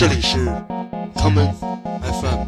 [0.00, 0.38] 这里是
[1.14, 1.52] common
[2.00, 2.46] FM。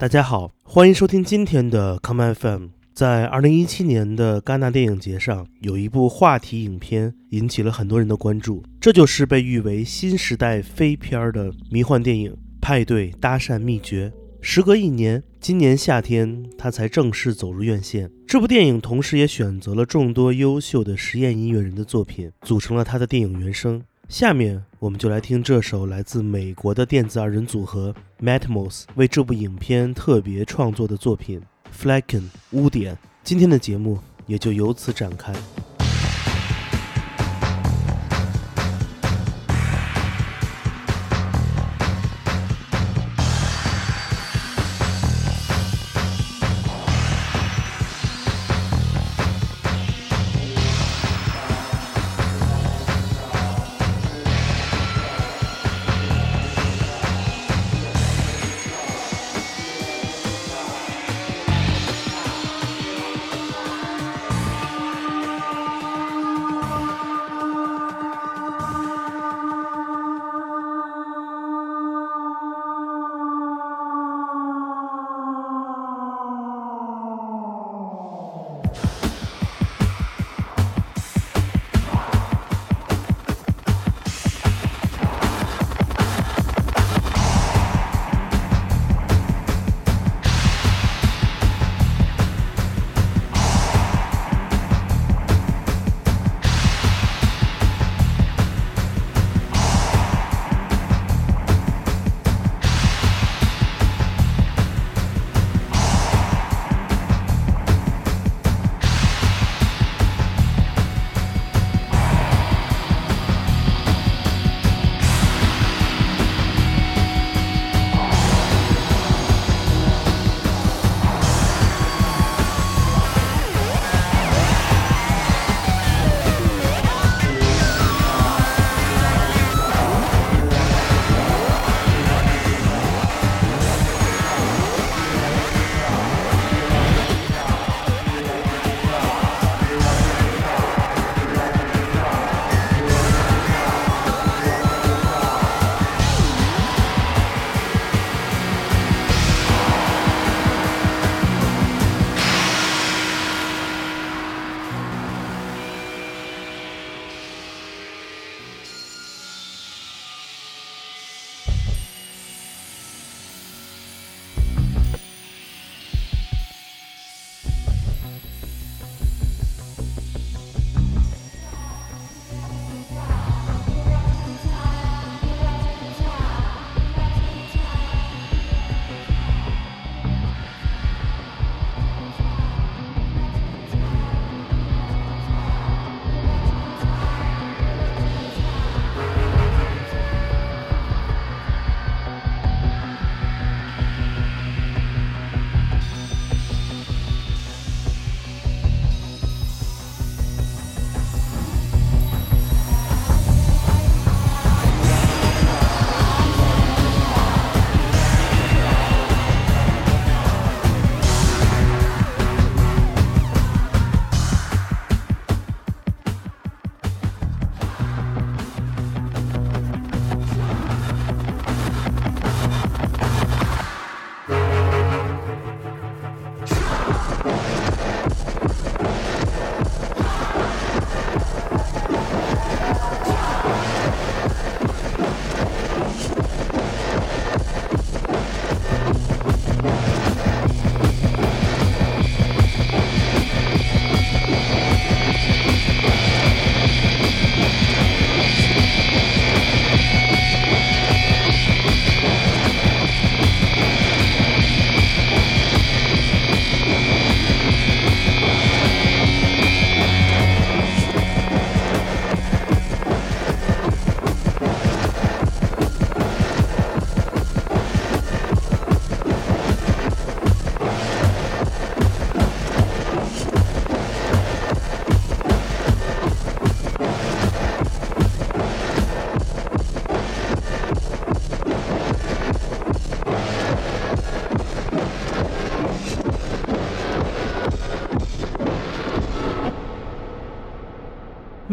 [0.00, 2.66] 大家好，欢迎收听今天的 common FM。
[2.92, 14.12] 在二零一七年的戛纳电影节上，有一部话题影片引起了很多人的关注，这就是被誉为新时代飞片儿的迷幻电影《派对搭讪秘诀》。
[14.40, 18.10] 时隔一年，今年夏天他才正式走入院线。
[18.26, 23.82] 这部电影同时也选择了众多优秀的实验音乐人的作品，组成了他的电影原声。
[24.08, 31.42] 下面我们就来听这首来自美国的电子二人组合 Matmos 为这部影片特别创作的作品。
[31.78, 32.22] Flecken
[32.52, 35.34] 污点，今天的节目也就由此展开。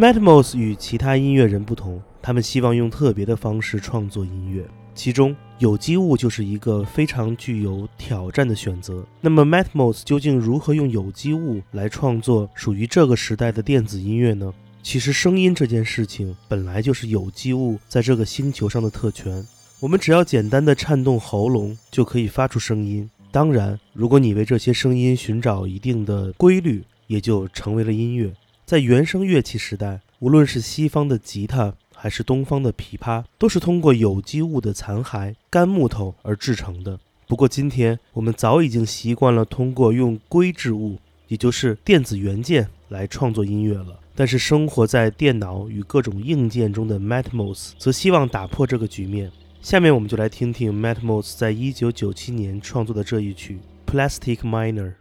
[0.02, 4.66] Matmos 与其他音乐人不同，他们希望用特别的方式创作音乐，
[4.96, 9.06] 其中有机物就是一个非常具有挑战的选择。
[9.22, 14.52] 那么 Matmos 究竟如何用有机物来创作属于这个时代的电子音乐呢？
[14.82, 19.46] 其实，声音这件事情本来就是有机物在这个星球上的特权。
[19.80, 23.08] 我们只要简单的颤动喉咙，就可以发出声音。
[23.32, 28.34] 当然，如果你为这些声音寻找一定的规律，也就成为了音乐。
[28.72, 36.98] 在原声乐器时代，无论是西方的吉他还是东方的琵琶，都是通过有机物的残骸、干木头而制成的。
[37.28, 40.98] 不过，今天我们早已经习惯了通过用硅质物，
[41.28, 44.00] 也就是电子元件来创作音乐了。
[44.16, 49.30] 但是，生活在电脑与各种硬件中的 Matmos 则希望打破这个局面。
[49.62, 53.60] 下面，我们就来听听 Matmos 在一九九七年创作的这一曲
[53.94, 54.94] 《Plastic Miner》。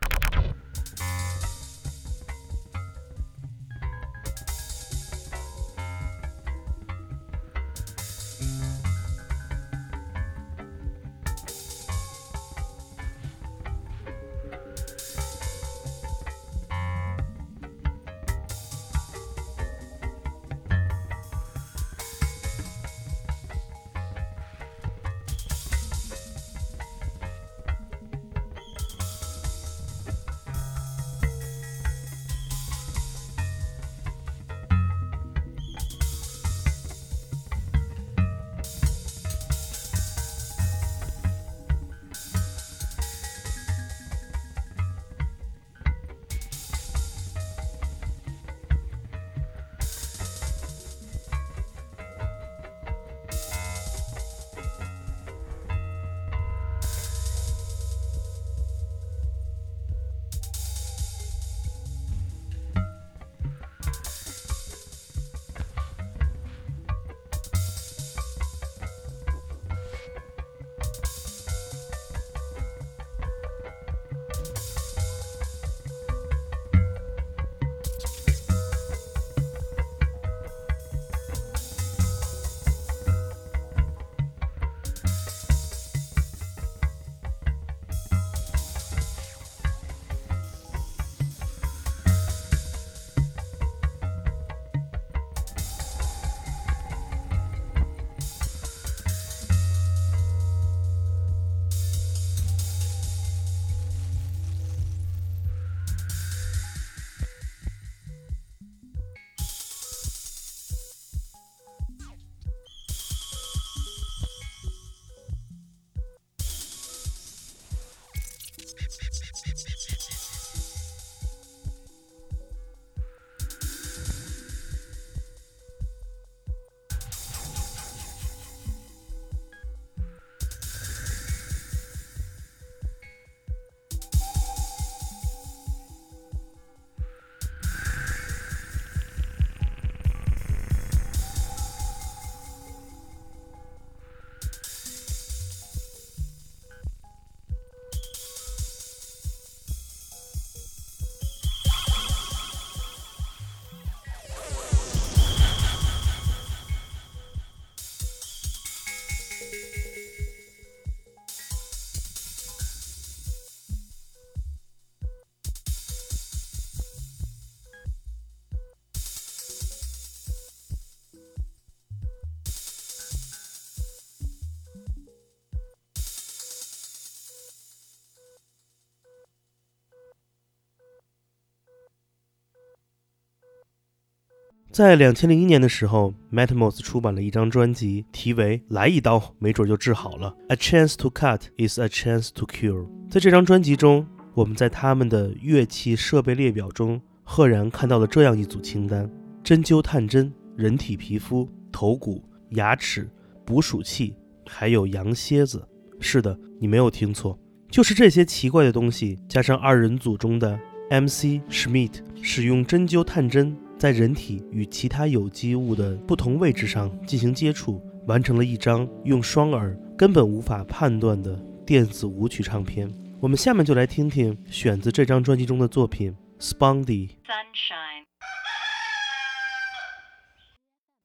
[184.73, 190.33] 在两千零一年的时候，Matmos 出版了一张专辑，题为《来一刀，没准就治好了》。
[190.55, 192.87] A chance to cut is a chance to cure。
[193.11, 199.11] 在这张专辑中，我们在他们的乐器设备列表中，赫然看到了这样一组清单：
[199.43, 203.11] 针灸探针、人体皮肤、头骨、牙齿、
[203.45, 204.15] 捕鼠器，
[204.47, 205.67] 还有羊蝎子。
[205.99, 207.37] 是的，你没有听错，
[207.73, 210.57] 就是这些奇怪的东西，加上二人组中的
[210.91, 213.57] MC Schmidt 使用针灸探针。
[213.81, 221.35] 在人体与其他有机物的不同位置上进行接触，完成了一张用双耳根本无法判断的
[221.67, 222.93] 电子舞曲唱片。
[223.23, 227.09] 我们下面就来听听选自这张专辑中的作品《Spondy》。
[227.25, 228.05] Sunshine.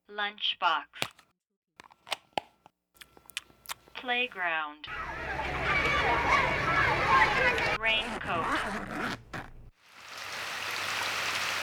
[0.09, 0.87] Lunchbox.
[4.01, 4.83] Playground.
[7.79, 8.43] Raincoat.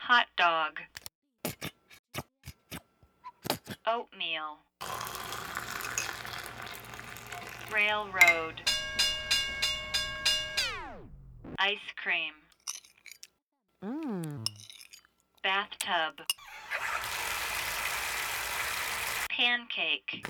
[0.08, 0.91] Hot dog.
[3.84, 4.58] Oatmeal.
[7.72, 8.62] Railroad.
[11.58, 12.34] Ice cream.
[13.84, 14.46] Mmm.
[15.42, 16.24] Bathtub.
[19.30, 20.26] Pancake.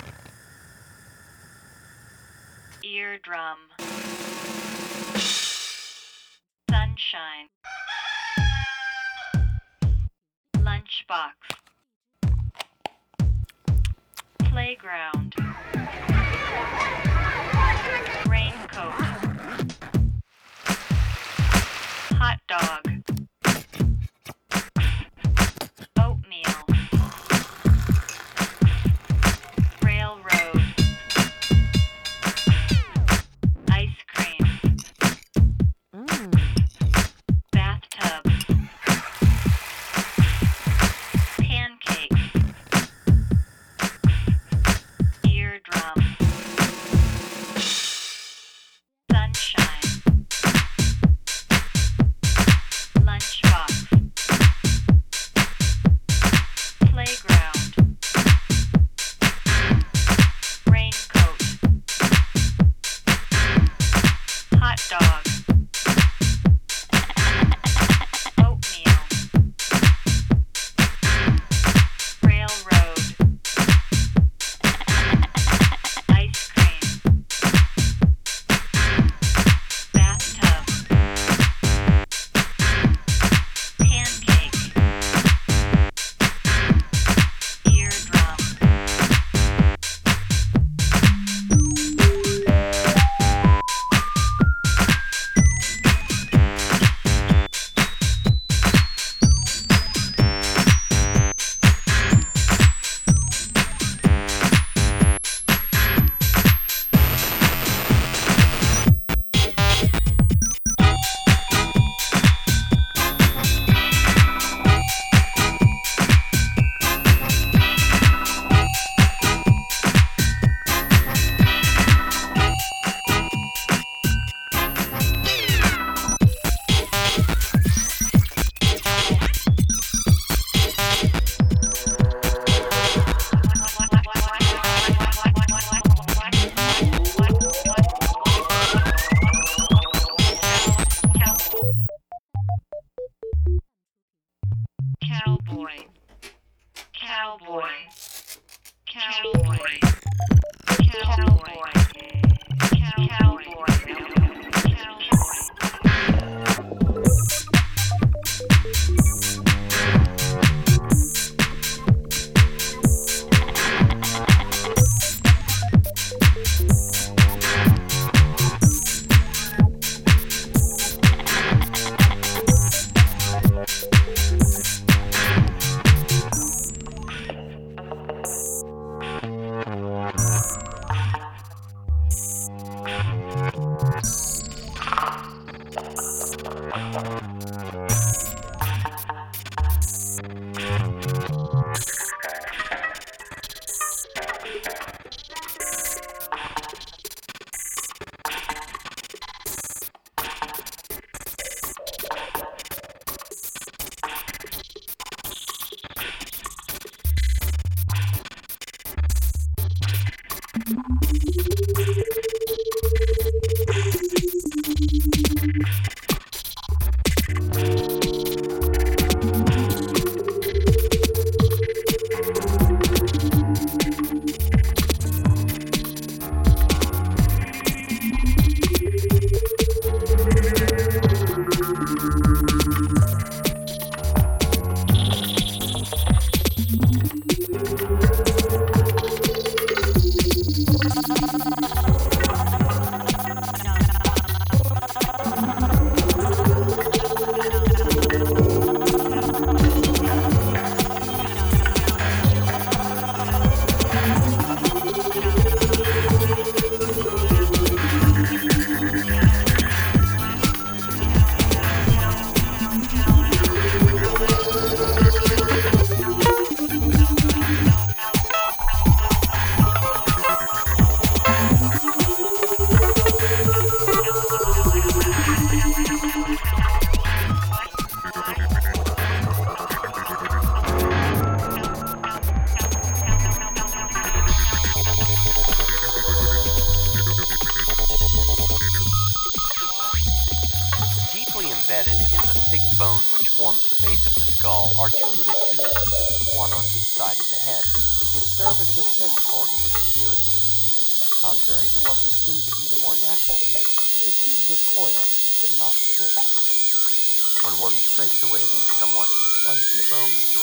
[2.83, 3.59] Eardrum.
[6.71, 7.51] Sunshine.
[10.57, 11.62] Lunchbox.
[14.53, 15.35] Playground.
[18.29, 18.93] Raincoat.
[22.21, 22.92] Hot dog.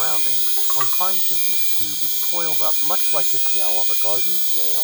[0.09, 0.39] surrounding,
[0.75, 4.35] one finds that each tube is coiled up much like the shell of a garden
[4.35, 4.83] snail.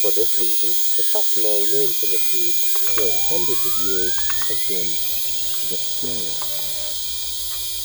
[0.00, 2.56] For this reason, the customary name for the tube
[2.96, 4.14] during hundreds of years
[4.48, 4.88] has been
[5.68, 6.32] the snail.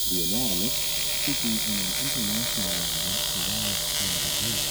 [0.10, 0.76] The anatomist,
[1.22, 4.64] speaking in an international language derived from the Greek,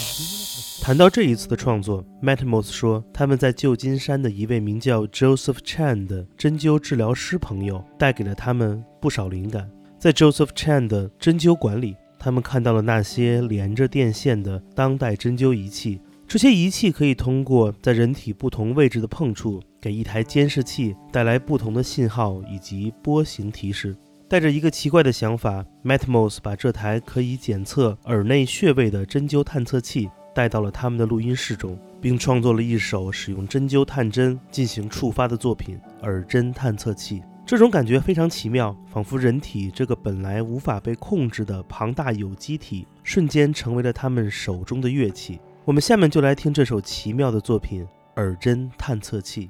[0.00, 9.70] has given us the 谈到这一次的创作，Matmos 说，他们在旧金山的一位名叫 Joseph Chan 的针灸治疗师朋友带给了他们不少灵感。
[10.05, 15.99] 在 Joseph Chan 的针灸馆里，他们看到了那些连着电线的当代针灸仪器。
[16.27, 23.97] 这些仪器可以通过在人体不同位置的碰触，给一台监视器带来不同的信号以及波形提示。
[24.29, 37.23] 带着一个奇怪的想法，Matmos 把这台可以检测耳内穴位的针灸探测器带到了他们的录音室中，并创作了一首使用针灸探针进行触发的作品——耳针探测器。
[37.47, 45.39] 这种感觉非常奇妙，仿佛人体这个本来无法被控制的庞大有机体，瞬间成为了他们手中的乐器。
[45.63, 47.83] 我们下面就来听这首奇妙的作品
[48.15, 49.47] 《耳针探测器》。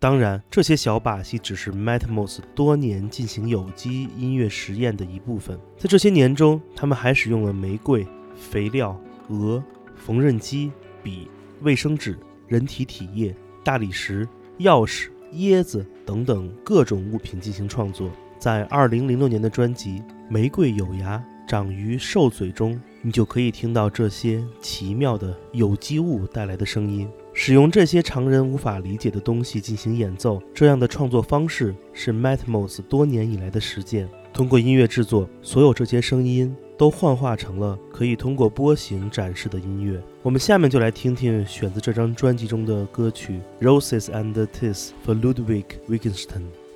[0.00, 5.60] 当然，这些小把戏只是 Matmos 多年进行有机音乐实验的一部分。
[5.76, 9.62] 在这些年中，他们还使用了玫瑰、肥料、鹅、
[9.94, 11.28] 缝纫机、笔、
[11.60, 14.26] 卫生纸、人体体液、大理石、
[14.60, 18.10] 钥匙、椰子等等各种物品进行创作。
[18.38, 19.98] 在2006年的专辑
[20.30, 27.06] 《玫瑰有芽长于兽嘴》中，你就可以听到这些奇妙的有机物带来的声音。
[27.32, 34.08] 使用这些常人无法理解的东西进行演奏，这样的创作方式是 Matmos 多年以来的实践。
[34.32, 40.00] 通过音乐制作，所有这些声音都幻化成了可以通过波形展示的音乐。
[40.22, 46.26] 我们下面就来听听选自这张专辑中的歌曲《Roses and Teeth for Ludwig Wittgenstein》，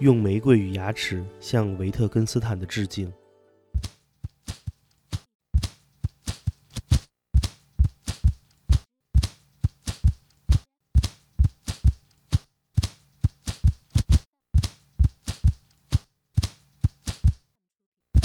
[0.01, 3.12] 用玫瑰与牙齿向维特根斯坦的致敬。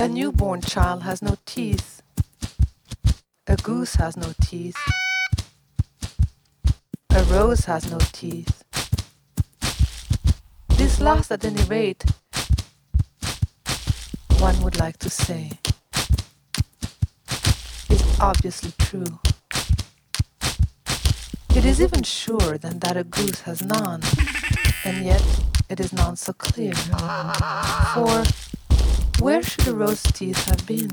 [0.10, 2.02] A newborn child has no teeth.
[3.45, 4.76] A goose has no teeth.
[7.12, 8.63] A rose has no teeth.
[10.69, 12.04] This last, at any rate,
[14.39, 15.52] one would like to say,
[17.91, 19.19] is obviously true.
[21.56, 24.02] It is even surer than that a goose has none,
[24.84, 25.24] and yet
[25.69, 26.74] it is none so clear.
[27.93, 28.24] For
[29.19, 30.91] where should the rose teeth have been?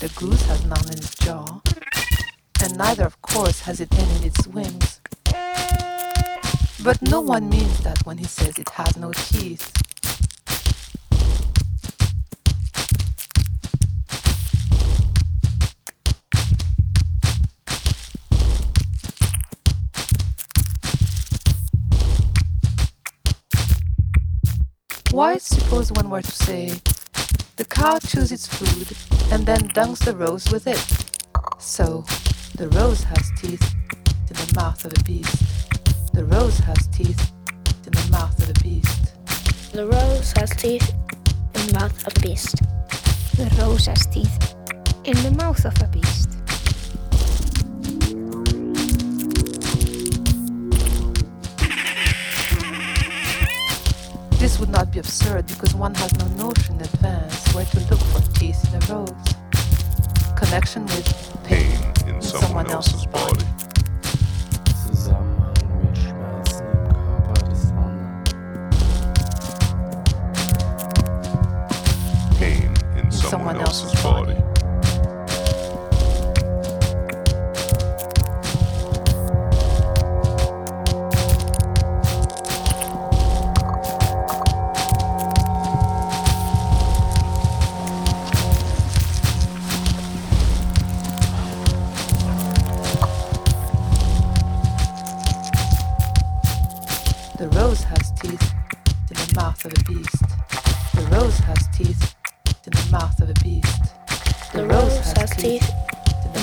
[0.00, 1.60] The goose has none in its jaw,
[2.62, 5.00] and neither, of course, has it any in its wings.
[6.82, 9.70] But no one means that when he says it has no teeth.
[25.10, 26.80] Why, suppose one were to say,
[27.60, 28.88] the cow chews its food
[29.30, 30.82] and then dunks the rose with it.
[31.58, 32.06] So,
[32.56, 33.74] the rose has teeth
[34.30, 35.36] in the mouth of a beast.
[36.14, 37.32] The rose has teeth
[37.84, 39.12] in the mouth of a beast.
[39.74, 40.94] The rose has teeth
[41.54, 42.56] in the mouth of a beast.
[43.36, 44.54] The rose has teeth
[45.04, 46.39] in the mouth of a beast.
[54.60, 58.20] Would not be absurd because one has no notion in advance where to look for
[58.38, 59.10] teeth in a rose.
[60.36, 61.72] Connection with pain,
[62.04, 63.40] pain in someone else's body.
[63.40, 63.49] Zusammenhang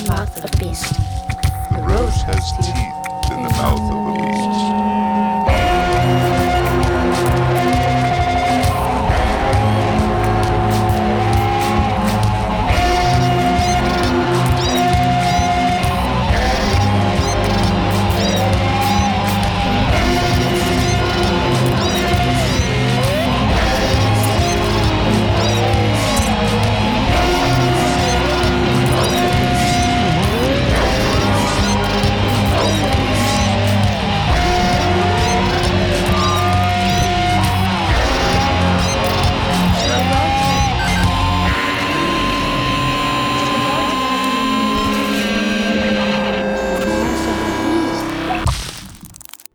[0.07, 0.93] mouth of a beast.
[1.69, 4.56] The rose has teeth in the mouth of a beast.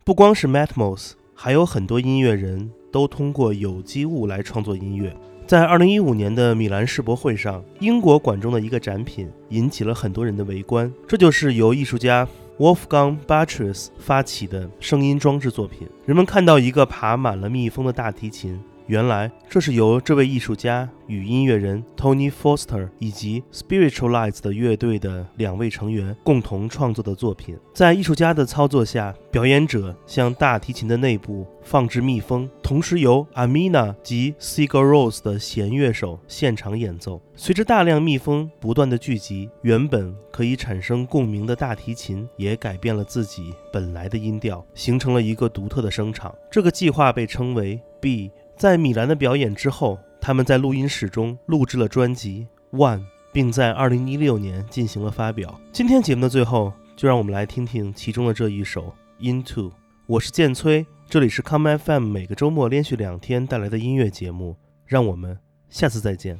[0.05, 5.15] 不光是 Matmos，还有很多音乐人都通过有机物来创作音乐。
[5.47, 15.87] 在二零一五年的米兰世博会上，英国馆中的一个展品引起了很多人的围观，这就是由艺术家 Wolfgang Batters 发起的声音装置作品。
[16.05, 27.57] 人们看到一个爬满了蜜蜂的大提琴，原来这是由这位艺术家与音乐人 Tony Foster 以及 Spiritualize 的乐队的两位成员共同创作的作品。
[27.73, 37.21] 在艺术家的操作下，表演者向大提琴的内部放置蜜蜂，同时由 Amina 及 Sigur Rós 的弦乐手现场演奏。
[37.35, 46.33] 随着大量蜜蜂不断的聚集，原本可以产生共鸣的大提琴也改变了自己本来的音调，形成了一个独特的声场。
[46.51, 48.31] 这个计划被称为 B。
[48.63, 52.47] 在米兰的表演之后，他们在录音室中录制了专辑
[52.77, 52.99] 《One》，
[53.33, 55.59] 并在2016年进行了发表。
[55.73, 59.69] 今天节目的最后，就让我们来听听其中的这一首《Into》。
[60.05, 64.55] 我是剑崔，这里是 Come FM 每个周末连续两天带来的音乐节目。
[64.85, 65.37] 让我们
[65.69, 66.39] 下次再见。